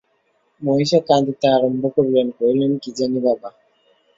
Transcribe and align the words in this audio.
মহিষী 0.61 0.99
কাঁদিতে 1.07 1.47
আরম্ভ 1.49 1.83
করিলেন, 1.95 2.27
কহিলেন, 2.37 2.71
কী 2.77 2.89
জানি 2.97 3.19
বাবা। 3.25 3.49